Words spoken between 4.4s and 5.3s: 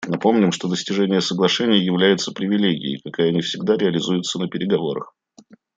переговорах.